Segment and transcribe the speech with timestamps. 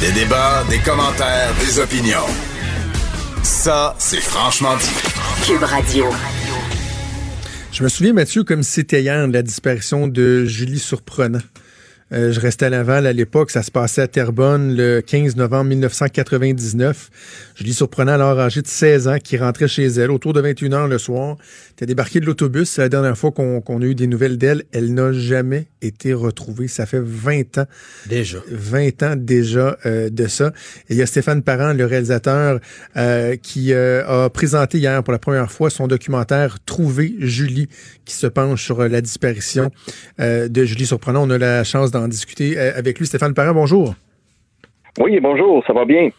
[0.00, 2.26] Des débats, des commentaires, des opinions.
[3.42, 5.46] Ça, c'est franchement dit.
[5.46, 6.06] Cube Radio.
[7.72, 11.40] Je me souviens, Mathieu, comme c'était hier, de la disparition de Julie Surprenant.
[12.12, 13.50] Euh, je restais à Laval à l'époque.
[13.50, 17.10] Ça se passait à Terrebonne le 15 novembre 1999.
[17.54, 20.88] Julie Surprenant, alors âgée de 16 ans, qui rentrait chez elle autour de 21 h
[20.88, 21.36] le soir.
[21.80, 22.70] Elle débarquée de l'autobus.
[22.70, 24.64] C'est la dernière fois qu'on a eu des nouvelles d'elle.
[24.72, 26.68] Elle n'a jamais été retrouvée.
[26.68, 27.66] Ça fait 20 ans.
[28.08, 28.38] Déjà.
[28.48, 30.52] 20 ans déjà euh, de ça.
[30.88, 32.60] Et il y a Stéphane Parent, le réalisateur,
[32.96, 37.68] euh, qui a présenté hier pour la première fois son documentaire Trouver Julie,
[38.04, 39.70] qui se penche sur la disparition
[40.18, 41.26] de Julie Surprenant.
[41.26, 43.06] On a la chance d'en discuter avec lui.
[43.06, 43.94] Stéphane Parent, bonjour.
[44.98, 46.10] Oui, bonjour, ça va bien?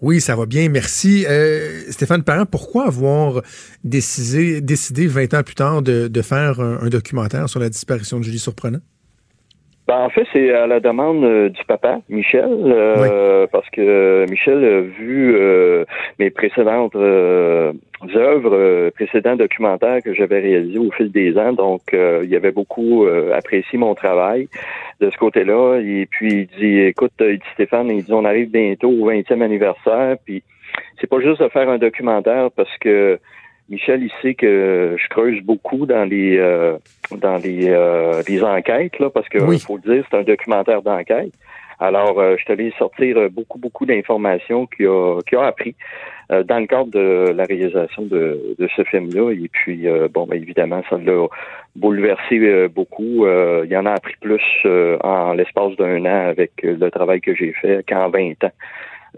[0.00, 1.24] Oui, ça va bien, merci.
[1.28, 3.42] Euh, Stéphane Parent, pourquoi avoir
[3.82, 8.18] décidé, décidé 20 ans plus tard de, de faire un, un, documentaire sur la disparition
[8.18, 8.80] de Julie Surprenant?
[9.88, 14.62] Ben, en fait, c'est à la demande euh, du papa, Michel, euh, parce que Michel
[14.62, 15.86] a vu euh,
[16.18, 17.72] mes précédentes euh,
[18.14, 21.54] œuvres, précédents documentaires que j'avais réalisés au fil des ans.
[21.54, 24.48] Donc, il avait beaucoup apprécié mon travail
[25.00, 25.78] de ce côté-là.
[25.78, 29.40] Et puis, il dit, écoute, il dit Stéphane, il dit, on arrive bientôt au 20e
[29.40, 30.42] anniversaire, puis
[31.00, 33.18] c'est pas juste de faire un documentaire parce que
[33.68, 36.78] Michel, il sait que je creuse beaucoup dans les euh,
[37.16, 39.58] dans les, euh, les enquêtes, là, parce que Oui.
[39.58, 41.32] faut le dire, c'est un documentaire d'enquête.
[41.80, 45.76] Alors, euh, je suis allé sortir beaucoup, beaucoup d'informations qu'il a, qu'il a appris
[46.32, 49.30] euh, dans le cadre de la réalisation de, de ce film-là.
[49.30, 51.26] Et puis, euh, bon, ben, évidemment, ça l'a
[51.76, 53.26] bouleversé euh, beaucoup.
[53.26, 56.90] Euh, il y en a appris plus euh, en l'espace d'un an avec euh, le
[56.90, 58.50] travail que j'ai fait qu'en 20 ans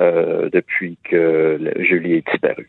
[0.01, 2.69] euh, depuis que Julie est disparue.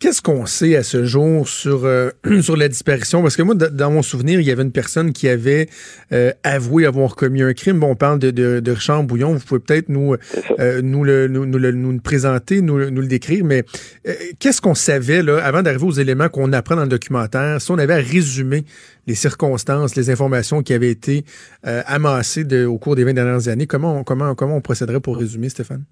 [0.00, 2.08] Qu'est-ce qu'on sait à ce jour sur, euh,
[2.40, 3.20] sur la disparition?
[3.20, 5.68] Parce que moi, dans mon souvenir, il y avait une personne qui avait
[6.12, 7.78] euh, avoué avoir commis un crime.
[7.80, 9.34] Bon, on parle de, de, de Richard Bouillon.
[9.34, 10.16] Vous pouvez peut-être nous,
[10.58, 13.44] euh, nous, le, nous, nous le, nous le présenter, nous, le- nous le décrire.
[13.44, 13.62] Mais
[14.08, 17.60] euh, qu'est-ce qu'on savait là, avant d'arriver aux éléments qu'on apprend dans le documentaire?
[17.60, 18.64] Si on avait à résumer
[19.06, 21.26] les circonstances, les informations qui avaient été
[21.66, 25.00] euh, amassées de- au cours des 20 dernières années, comment on, comment, comment on procéderait
[25.00, 25.84] pour résumer, Stéphane?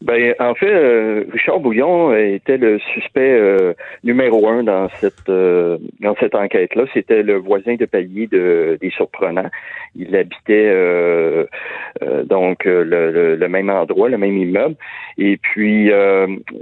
[0.00, 3.72] Ben, en fait, euh, Richard Bouillon était le suspect euh,
[4.02, 6.84] numéro un dans cette euh, dans cette enquête-là.
[6.92, 9.48] C'était le voisin de palier de, des surprenants.
[9.96, 11.46] Il habitait euh,
[12.02, 14.74] euh, donc euh, le, le- le même endroit, le même immeuble.
[15.16, 15.90] Et puis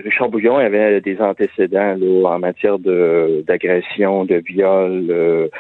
[0.04, 5.50] Richard Bouillon avait des antécédents là, en matière de d'agression, de viol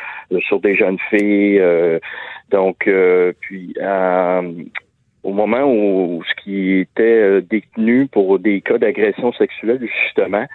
[0.40, 1.60] sur des jeunes filles.
[2.50, 2.88] donc,
[3.40, 3.74] puis
[5.22, 10.46] au moment où ce qui était euh, détenu pour des cas d'agression sexuelle, justement,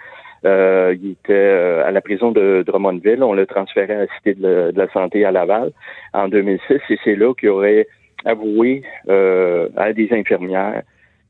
[0.44, 3.22] euh, il était euh, à la prison de Drummondville.
[3.22, 5.72] On l'a transféré à la Cité de la, Santé à Laval
[6.12, 7.86] en 2006 et c'est là qu'il aurait
[8.24, 10.82] avoué euh, à des infirmières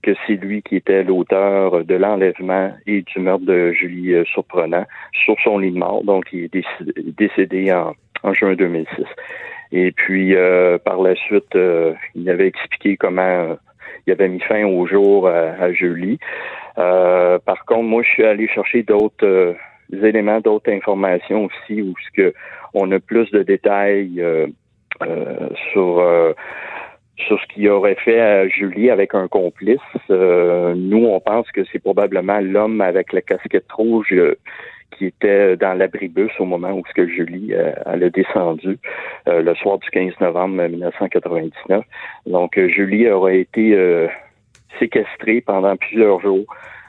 [0.03, 4.84] que c'est lui qui était l'auteur de l'enlèvement et du meurtre de Julie euh, Surprenant
[5.25, 6.05] sur son lit de mort.
[6.05, 6.65] Donc, il est
[7.19, 9.05] décédé en, en juin 2006.
[9.73, 13.55] Et puis, euh, par la suite, euh, il avait expliqué comment euh,
[14.06, 16.19] il avait mis fin au jour à, à Julie.
[16.77, 19.56] Par contre, moi, je suis allé chercher d'autres
[19.93, 22.34] éléments, d'autres informations aussi, où ce que
[22.73, 24.23] on a plus de détails
[25.73, 26.00] sur
[27.27, 29.79] sur ce qu'il aurait fait à Julie avec un complice.
[30.11, 34.37] Euh, nous, on pense que c'est probablement l'homme avec la casquette rouge euh,
[34.97, 38.78] qui était dans l'abribus au moment où ce que Julie euh, elle a descendu
[39.28, 41.84] euh, le soir du 15 novembre 1999.
[42.26, 44.08] Donc, euh, Julie aurait été euh,
[44.79, 46.44] séquestrée pendant plusieurs jours.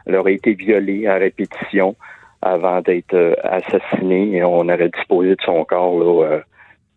[0.06, 1.96] Elle aurait été violée à répétition
[2.42, 6.40] avant d'être euh, assassinée et on aurait disposé de son corps là, euh,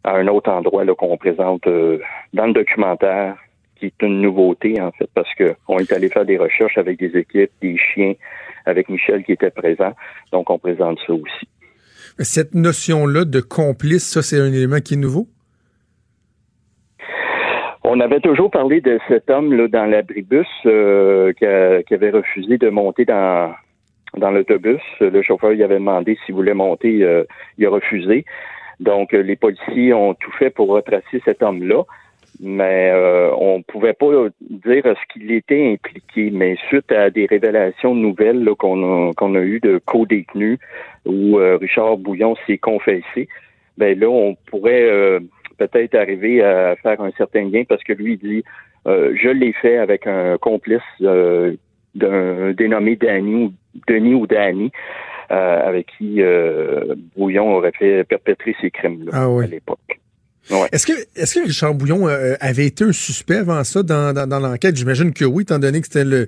[0.04, 3.36] à un autre endroit qu'on présente dans le documentaire,
[3.82, 6.98] qui est une nouveauté en fait, parce que on est allé faire des recherches avec
[7.00, 8.14] des équipes, des chiens,
[8.64, 9.92] avec Michel qui était présent.
[10.30, 11.48] Donc, on présente ça aussi.
[12.20, 15.26] Cette notion-là de complice, ça, c'est un élément qui est nouveau?
[17.82, 22.10] On avait toujours parlé de cet homme là dans l'abribus euh, qui, a- qui avait
[22.10, 23.52] refusé de monter dans
[24.16, 24.80] dans l'autobus.
[25.00, 27.24] Le chauffeur il avait demandé s'il voulait monter, euh,
[27.58, 28.24] il a refusé.
[28.78, 31.82] Donc euh, les policiers ont tout fait pour retracer cet homme-là.
[32.40, 34.06] Mais euh, on pouvait pas
[34.40, 36.30] dire ce qu'il était impliqué.
[36.32, 40.58] Mais suite à des révélations nouvelles qu'on a, qu'on a eues de co-détenus
[41.04, 43.28] où euh, Richard Bouillon s'est confessé,
[43.78, 45.20] ben là, on pourrait euh,
[45.58, 48.44] peut-être arriver à faire un certain lien parce que lui il dit
[48.84, 53.52] je l'ai fait avec un complice d'un dénommé Danny ou
[53.86, 54.72] Denis ou Danny.
[55.28, 56.20] avec qui
[57.16, 60.01] Bouillon aurait fait perpétrer ses crimes là, ah à l'époque.
[60.50, 64.40] Est-ce que, est-ce que Richard Bouillon euh, avait été un suspect avant ça dans, dans,
[64.40, 64.76] l'enquête?
[64.76, 66.26] J'imagine que oui, étant donné que c'était le,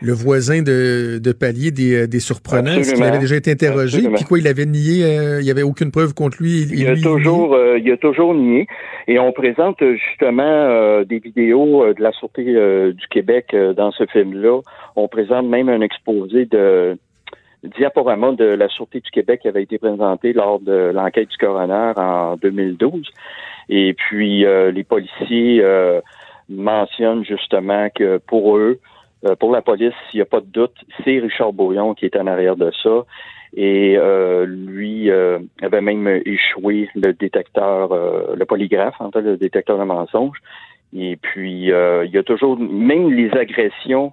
[0.00, 2.72] le voisin de, de palier des, euh, des surprenants.
[2.72, 4.08] Est-ce qu'il avait déjà été interrogé?
[4.14, 6.62] Puis quoi, il avait nié, euh, il n'y avait aucune preuve contre lui?
[6.62, 8.66] Il, a toujours, il a toujours nié.
[9.08, 14.60] Et on présente justement des vidéos de la Sûreté du Québec dans ce film-là.
[14.94, 16.96] On présente même un exposé de
[17.76, 21.92] diaporama de la Sûreté du Québec qui avait été présenté lors de l'enquête du coroner
[21.96, 23.10] en 2012.
[23.68, 26.00] Et puis, euh, les policiers euh,
[26.48, 28.78] mentionnent justement que pour eux,
[29.24, 32.16] euh, pour la police, il n'y a pas de doute, c'est Richard Bouillon qui est
[32.16, 33.04] en arrière de ça.
[33.58, 33.96] Et
[34.46, 35.10] lui
[35.62, 37.88] avait même échoué le détecteur,
[38.36, 40.42] le polygraphe, en fait, le détecteur de mensonges.
[40.94, 44.12] Et puis, il y a toujours, même les agressions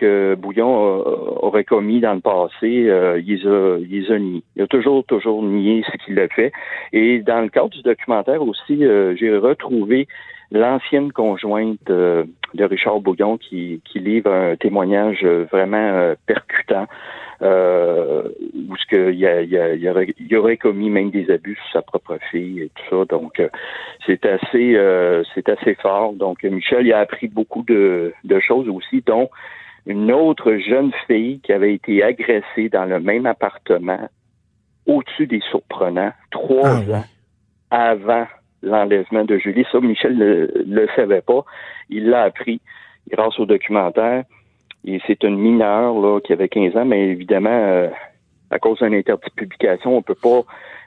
[0.00, 1.04] que Bouillon
[1.42, 4.42] aurait commis dans le passé, euh, il, a, il, a, nié.
[4.56, 6.52] Il a toujours, toujours nié ce qu'il a fait.
[6.92, 10.08] Et dans le cadre du documentaire aussi, euh, j'ai retrouvé
[10.52, 12.24] l'ancienne conjointe euh,
[12.54, 16.86] de Richard Bouillon qui, qui, livre un témoignage vraiment percutant.
[17.40, 22.18] où ce que il, a, il, aurait, aurait, commis même des abus sur sa propre
[22.30, 23.04] fille et tout ça.
[23.04, 23.40] Donc
[24.06, 24.76] c'est assez
[25.34, 26.14] c'est assez fort.
[26.14, 29.30] Donc Michel il a appris beaucoup de, de choses aussi, dont
[29.86, 34.08] une autre jeune fille qui avait été agressée dans le même appartement
[34.86, 37.04] au-dessus des surprenants trois ah ans
[37.70, 38.26] avant
[38.62, 39.64] l'enlèvement de Julie.
[39.70, 41.44] Ça, Michel ne le, savait pas.
[41.88, 42.60] Il l'a appris
[43.10, 44.24] grâce au documentaire.
[44.84, 47.88] Et c'est une mineure là, qui avait 15 ans, mais évidemment, euh,
[48.50, 50.42] à cause d'un interdit de publication, on ne peut pas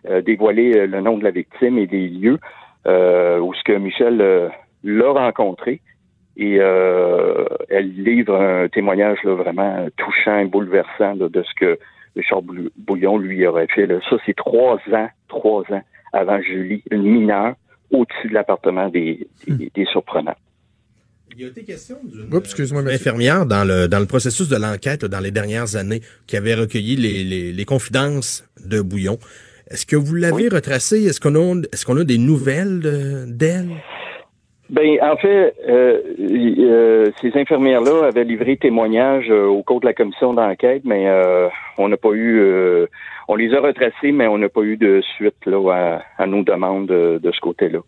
[0.09, 2.39] euh, dévoiler euh, le nom de la victime et des lieux
[2.85, 4.51] où ce que Michel
[4.83, 5.79] l'a rencontré.
[6.35, 11.79] Et euh, elle livre un témoignage là, vraiment touchant et bouleversant de ce que
[12.15, 12.41] Richard
[12.77, 13.87] Bouillon lui aurait fait.
[13.87, 13.99] Là.
[14.09, 15.81] Ça, c'est trois ans, trois ans
[16.11, 17.55] avant Julie, une mineure
[17.91, 19.85] au-dessus de l'appartement des, des, hmm.
[19.91, 20.35] surprenants.
[21.35, 25.19] Il y a été question d'une infirmière dans le, dans le processus de l'enquête dans
[25.19, 29.17] les dernières années qui avait recueilli les, les, les confidences de Bouillon.
[29.67, 31.03] Est-ce que vous l'avez retracé?
[31.05, 33.71] Est-ce qu'on a, est-ce qu'on a des nouvelles d'elle?
[34.73, 39.93] Ben, en fait, euh, euh, ces infirmières-là avaient livré témoignage euh, au cours de la
[39.93, 41.07] commission d'enquête, mais
[41.77, 42.41] on n'a pas eu,
[43.27, 46.87] on les a retracés, mais on n'a pas eu de suite là à, nos demandes
[46.87, 47.81] de, ce côté-là.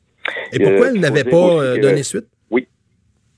[0.54, 2.28] Et pourquoi elle n'avait pas donné suite?
[2.52, 2.68] Oui.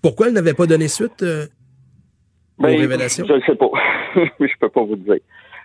[0.01, 3.25] Pourquoi elle n'avait pas donné suite aux ben, révélations?
[3.25, 3.71] Je ne sais pas.
[4.41, 5.19] je peux pas vous dire.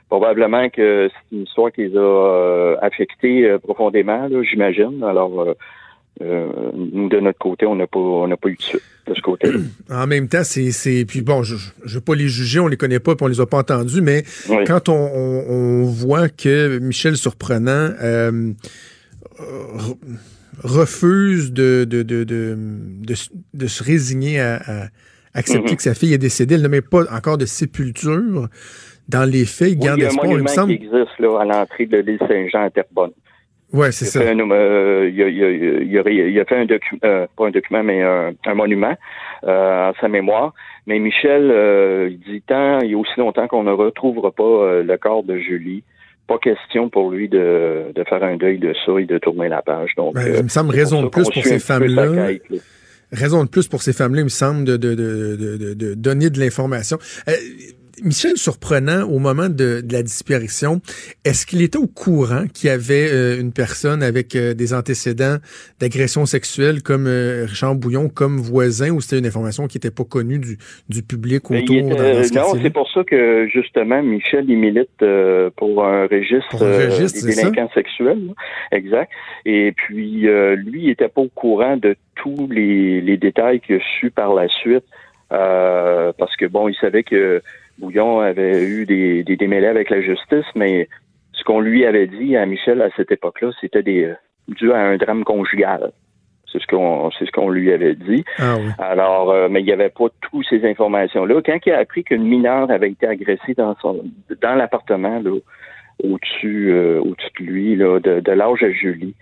[0.09, 5.03] Probablement que c'est une histoire qui les a affectés profondément, j'imagine.
[5.03, 5.57] Alors
[6.21, 9.21] euh, nous, de notre côté, on n'a pas, on pas eu de suite de ce
[9.21, 9.59] côté-là.
[9.91, 13.01] En même temps, c'est, puis bon, je, je veux pas les juger, on les connaît
[13.01, 14.25] pas, puis on les a pas entendus, mais
[14.67, 18.53] quand on, on, voit que Michel Surprenant euh,
[20.63, 22.57] refuse de de, de, de,
[23.55, 24.89] de, se résigner à,
[25.35, 25.77] accepter mm-hmm.
[25.77, 28.49] que sa fille est décédée, elle ne met pas encore de sépulture.
[29.09, 30.27] Dans les faits, il garde espoir.
[30.27, 33.11] Il y a un monument qui existe là, à l'entrée de l'île Saint-Jean à Terrebonne.
[33.73, 34.21] Ouais, c'est ça.
[34.21, 38.95] Euh, il, a, il, a, fait un document, euh, pas un document, mais un, monument
[39.45, 40.53] euh, en sa mémoire.
[40.87, 41.45] Mais Michel,
[42.11, 45.39] il dit tant, il y a aussi longtemps qu'on ne retrouvera pas le corps de
[45.39, 45.85] Julie.
[46.29, 49.63] Pas question pour lui de, de faire un deuil de ça et de tourner la
[49.63, 49.91] page.
[49.97, 52.29] Donc, ben, il me semble raison de plus pour ces femmes-là.
[53.11, 56.41] Raison de plus pour ces femmes-là, il me semble, de, de, de, de donner de
[56.41, 56.99] l'information.
[58.01, 60.81] Michel Surprenant, au moment de, la disparition,
[61.25, 65.37] est-ce qu'il était au courant qu'il y avait euh, une personne avec euh, des antécédents
[65.79, 70.05] d'agression sexuelle comme euh, Richard Bouillon, comme voisin, ou c'était une information qui n'était pas
[70.05, 70.57] connue du,
[70.89, 75.05] du public ben, autour dans, Non, c'est pour ça que justement Michel il milite
[75.57, 78.35] pour un registre, des délinquants sexuels,
[78.71, 79.11] exact.
[79.45, 80.23] Et puis
[80.57, 84.35] lui, il n'était pas au courant de tous les, les détails qu'il a su par
[84.35, 84.85] la suite.
[85.29, 87.43] parce que bon, il savait que
[87.79, 90.89] Bouillon avait eu des, des démêlés avec la justice, mais
[91.33, 94.15] ce qu'on lui avait dit à Michel à cette époque-là, c'était des euh,
[94.49, 95.93] dû à un drame conjugal.
[96.51, 98.25] C'est ce qu'on c'est ce qu'on lui avait dit.
[98.39, 101.41] Ah Alors, euh, mais il n'y avait pas toutes ces informations-là.
[101.45, 104.05] Quand il a appris qu'une mineure avait été agressée dans son
[104.43, 105.23] dans l'appartement
[106.05, 109.15] au-dessus euh, au-dessus de lui, là, de, de l'âge à Julie,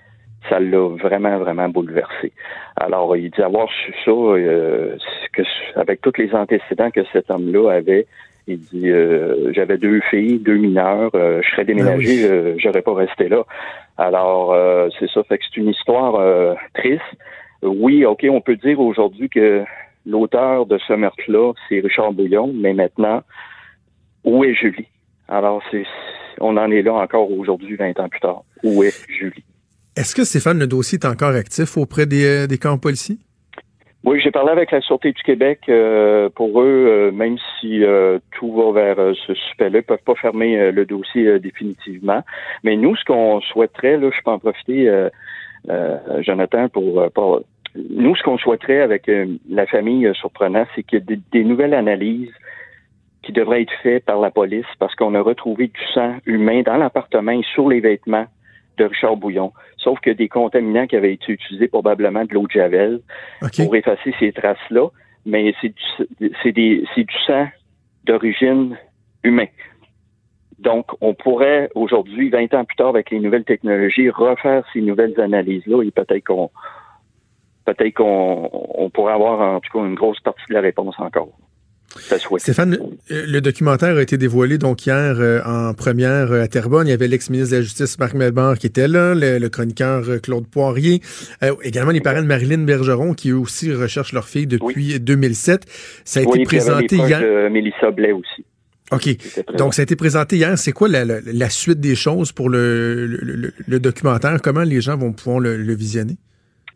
[0.49, 2.33] ça l'a vraiment, vraiment bouleversé.
[2.77, 4.97] Alors, il dit avoir su ça, euh,
[5.33, 5.43] que,
[5.77, 8.07] avec tous les antécédents que cet homme-là avait,
[8.51, 12.95] il dit euh, j'avais deux filles, deux mineurs, euh, je serais déménagé, ben j'aurais pas
[12.95, 13.45] resté là.
[13.99, 14.57] Alors,
[14.99, 17.03] c'est ça, fait que c'est une histoire triste.
[17.63, 19.63] Oui, OK, on peut dire aujourd'hui que
[20.07, 23.23] l'auteur de ce meurtre-là, c'est Richard Bouillon, mais maintenant,
[24.25, 24.89] où est Julie?
[25.29, 25.85] Alors, c'est
[26.41, 28.43] on en est là encore aujourd'hui, 20 ans plus tard.
[28.63, 29.45] Où est Julie?
[29.97, 33.19] Est-ce que Stéphane, le dossier est encore actif auprès des, euh, des camps policiers?
[34.03, 35.61] Oui, j'ai parlé avec la Sûreté du Québec.
[35.69, 37.83] Euh, pour eux, euh, même si
[38.33, 42.23] tout va vers ce suspect-là, ils peuvent pas fermer le dossier définitivement.
[42.65, 45.09] Mais nous, ce qu'on souhaiterait, là, je peux en profiter,
[46.21, 47.43] Jonathan, pour, pour,
[47.75, 49.11] nous, ce qu'on souhaiterait avec
[49.49, 52.33] la famille surprenant, c'est qu'il y ait des, nouvelles analyses
[53.23, 56.77] qui devraient être faites par la police parce qu'on a retrouvé du sang humain dans
[56.77, 58.27] l'appartement et sur les vêtements
[58.81, 62.53] de Richard Bouillon, sauf que des contaminants qui avaient été utilisés, probablement de l'eau de
[62.53, 63.01] Javel,
[63.57, 64.89] pour effacer ces traces-là,
[65.27, 67.49] mais c'est du, du sang
[68.05, 68.77] d'origine
[69.23, 69.49] humaine.
[70.59, 75.19] Donc, on pourrait aujourd'hui, 20 ans plus tard, avec les nouvelles technologies, refaire ces nouvelles
[75.19, 76.51] analyses-là et peut-être qu'on
[77.65, 81.29] peut-être qu'on pourrait avoir en tout cas une grosse partie de la réponse encore.
[82.39, 82.79] Stéphane,
[83.09, 86.87] le documentaire a été dévoilé donc hier euh, en première euh, à Terrebonne.
[86.87, 90.19] Il y avait l'ex-ministre de la Justice Marc Melbar qui était là, le, chroniqueur euh,
[90.19, 91.01] Claude Poirier,
[91.63, 95.67] également les parents de Marilyn Bergeron qui eux aussi recherchent leur fille depuis 2007.
[96.05, 97.21] Ça a été présenté hier.
[97.21, 98.45] De Mélissa Blais aussi.
[98.93, 99.09] OK.
[99.57, 100.59] Donc, ça a été présenté hier.
[100.59, 104.41] C'est quoi la, suite des choses pour le, documentaire?
[104.43, 106.17] Comment les gens vont pouvoir le visionner?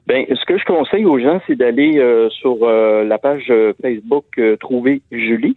[0.07, 3.73] Ben, ce que je conseille aux gens, c'est d'aller euh, sur euh, la page euh,
[3.81, 5.57] Facebook Trouver Julie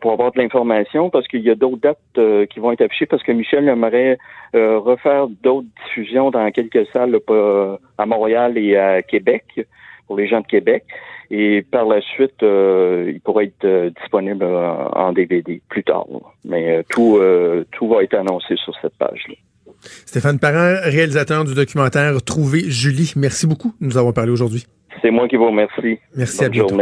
[0.00, 3.22] pour avoir de l'information, parce qu'il y a d'autres dates qui vont être affichées, parce
[3.24, 4.16] que Michel aimerait
[4.54, 7.18] refaire d'autres diffusions dans quelques salles
[7.98, 9.66] à Montréal et à Québec,
[10.06, 10.84] pour les gens de Québec.
[11.32, 16.06] Et par la suite, il pourrait être disponible en DVD plus tard.
[16.44, 17.18] Mais tout,
[17.72, 19.34] tout va être annoncé sur cette page-là.
[20.06, 24.66] Stéphane Parent, réalisateur du documentaire Trouver Julie, merci beaucoup de nous avoir parlé aujourd'hui.
[25.00, 25.98] C'est moi qui vous remercie.
[26.16, 26.78] Merci à bientôt.